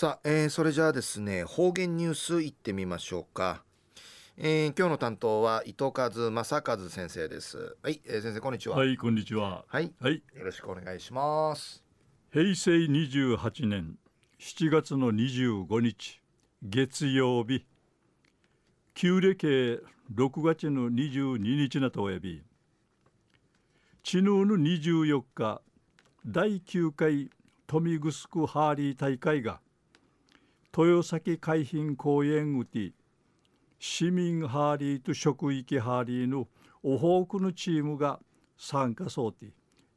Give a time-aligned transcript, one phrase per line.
[0.00, 3.62] さあ、えー、それじゃあですね方言ニュースいってみましょうか、
[4.38, 7.76] えー、今日の担当は伊藤和正和先生です。
[7.82, 8.78] はい、えー、先生こんにちは。
[8.78, 9.66] はいこんにちは。
[9.68, 11.84] はい、はい、よろしくお願いします。
[12.32, 13.98] 平成28年
[14.38, 16.22] 7月の25日
[16.62, 17.66] 月曜日。
[18.94, 19.82] 旧暦
[20.14, 22.42] 6月の22日なとおやび。
[24.02, 25.60] 知能の24日
[26.24, 27.28] 第9回
[27.68, 29.60] 豊見城ハーリー大会が
[30.76, 32.92] 豊崎海浜公園うて
[33.78, 36.46] 市民ハーリーと職域ハーリーの
[36.82, 38.20] おほうくのチームが
[38.56, 39.46] 参加そうて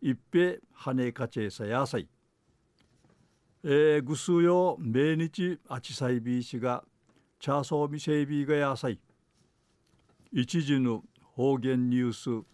[0.01, 2.07] 一平羽かちえさやさい。
[3.63, 6.83] えー、ぐすよ命日あちさいびいしが
[7.39, 8.99] チャーソーミセイビーがやさい。
[10.31, 12.45] 一時の方言ニュース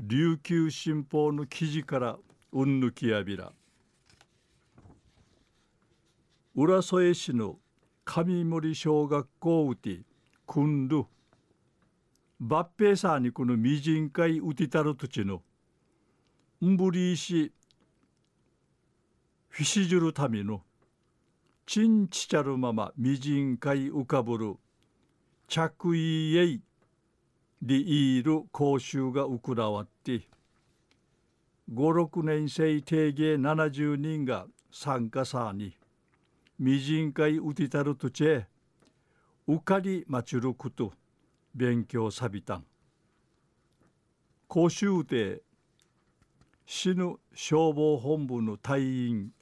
[0.00, 2.18] 琉球新報の記事から
[2.52, 3.52] うんぬきやびら。
[6.58, 7.58] 浦添市の
[8.06, 10.00] 上森小学校うて
[10.46, 11.04] くんる
[12.42, 15.42] 抜兵さにこのみじんかいうてたる土地の
[16.64, 17.52] んぶりし
[19.50, 20.62] フィシジュルための
[21.66, 24.54] ちんちちゃるままみじんかい浮かぶる
[25.48, 25.94] 着衣
[26.38, 26.62] えい
[27.60, 30.22] りいる講習が行わって
[31.70, 35.76] 56年生定芸70人が参加さに
[36.58, 38.46] みじんかいうてたるとちえ
[39.46, 40.92] うかりまちること
[41.54, 42.64] 勉強さびたん。
[44.48, 45.42] 講習で
[46.64, 49.32] 死ぬ消防本部の隊員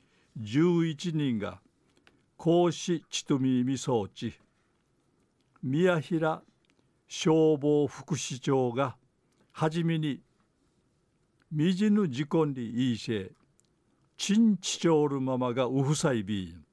[0.40, 1.60] 11人が
[2.36, 4.34] 講師ちとみみそうち
[5.62, 6.42] 宮平
[7.06, 8.96] 消防副市長が
[9.52, 10.20] はじめに
[11.52, 13.30] みじぬ事故にいいせい
[14.16, 16.63] ちんちちょうるままがうふさいびん。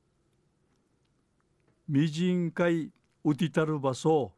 [1.93, 2.89] みじんかい
[3.21, 4.31] うてたるばそ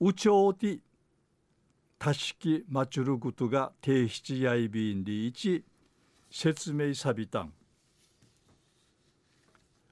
[0.00, 0.78] ううちょうて
[1.98, 5.66] たしきまちゅることが提出やいびんりいち
[6.30, 7.52] 説明さびたん。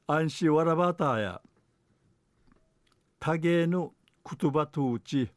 [0.06, 1.42] 安心わらばたや
[3.18, 3.92] 多芸の
[4.24, 5.28] 言葉とうち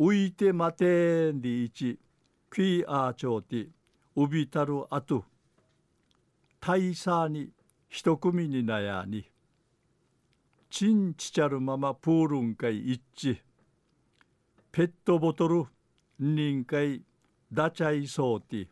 [0.00, 1.96] 浮いてまてんりいち
[2.50, 3.68] クイアーチョーティ
[4.16, 5.24] うびたるあと
[6.58, 7.50] 大差に
[7.88, 9.31] 一組になやに。
[10.74, 13.42] チンチチャルママプールンカイイッチ
[14.72, 15.66] ペットボトル
[16.18, 17.02] ニン会
[17.52, 18.66] ダチャイソーティ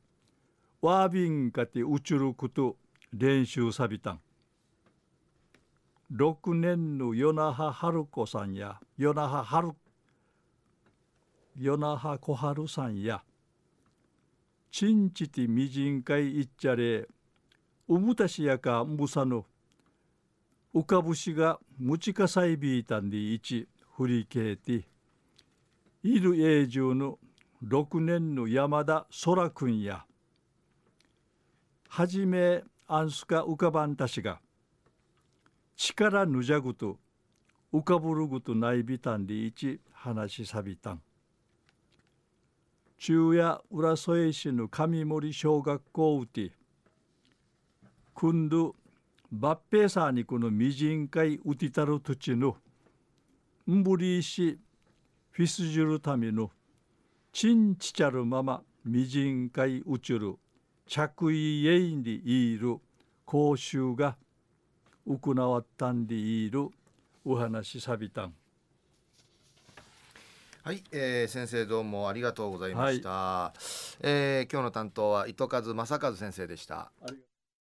[0.80, 2.78] ワービンカティウチュルクト
[3.12, 4.20] 練習サビタン
[6.16, 9.72] 6年のナハハルコさんやヨナハハル
[11.58, 13.22] ヨナハコハルさんや。
[14.72, 17.06] チンチティミジンカイイッチャレ
[17.88, 19.44] ウむタシヤカムサぬ。
[20.74, 23.66] 浮かぶしがむちかさいびいたんでいち
[23.96, 24.84] 振りけて
[26.02, 27.18] いる永住の
[27.64, 30.04] 6年の山田空くんや
[31.88, 34.40] はじめあんすか浮かばんたしが
[35.76, 36.98] 力ぬじゃぐと
[37.72, 41.02] 浮かぶるぐとないびたんでいち話しさびたん
[42.98, 46.52] 中夜浦添市の上森小学校うて
[48.14, 48.76] くんど
[49.32, 52.56] 抜兵さにこのみじんかいうてたる土地の
[53.70, 54.58] んぶりし
[55.30, 56.50] フィスジュルための
[57.32, 60.34] ちんちちゃるままみじんかいうちる
[60.86, 61.32] 着衣
[61.66, 62.78] えいにいる
[63.24, 64.16] 講習が
[65.06, 66.68] 行わったんでいる
[67.24, 68.34] お話さびたん。
[70.62, 73.08] はい、えー、先生どうもありがとうございました。
[73.08, 73.58] はい、
[74.00, 76.90] えー、今日の担当は糸数正和先生でした。